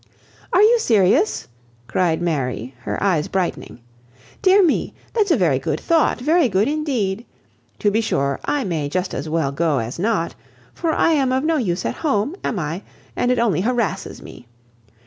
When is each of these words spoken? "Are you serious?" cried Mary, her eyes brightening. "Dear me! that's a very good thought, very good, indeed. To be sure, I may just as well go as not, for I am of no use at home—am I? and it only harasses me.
"Are 0.51 0.63
you 0.63 0.79
serious?" 0.79 1.47
cried 1.85 2.23
Mary, 2.23 2.73
her 2.85 2.97
eyes 3.03 3.27
brightening. 3.27 3.81
"Dear 4.41 4.63
me! 4.65 4.95
that's 5.13 5.29
a 5.29 5.37
very 5.37 5.59
good 5.59 5.79
thought, 5.79 6.19
very 6.19 6.49
good, 6.49 6.67
indeed. 6.67 7.23
To 7.77 7.91
be 7.91 8.01
sure, 8.01 8.39
I 8.43 8.63
may 8.63 8.89
just 8.89 9.13
as 9.13 9.29
well 9.29 9.51
go 9.51 9.77
as 9.77 9.99
not, 9.99 10.33
for 10.73 10.91
I 10.91 11.11
am 11.11 11.31
of 11.31 11.43
no 11.43 11.57
use 11.57 11.85
at 11.85 11.97
home—am 11.97 12.57
I? 12.57 12.81
and 13.15 13.29
it 13.29 13.37
only 13.37 13.61
harasses 13.61 14.23
me. 14.23 14.47